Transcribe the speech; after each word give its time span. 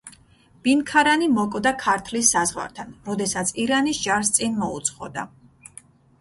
ბინქარანი 0.67 1.27
მოკვდა 1.33 1.73
ქართლის 1.83 2.31
საზღვართან, 2.35 2.95
როდესაც 3.11 3.53
ირანის 3.65 4.01
ჯარს 4.07 4.33
წინ 4.39 4.57
მოუძღოდა. 4.65 5.29